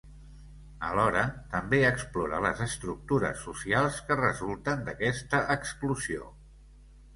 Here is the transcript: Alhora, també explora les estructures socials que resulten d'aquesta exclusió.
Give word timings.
Alhora, 0.85 1.25
també 1.51 1.81
explora 1.89 2.39
les 2.47 2.63
estructures 2.67 3.45
socials 3.49 4.01
que 4.09 4.19
resulten 4.23 4.85
d'aquesta 4.91 5.45
exclusió. 5.59 6.35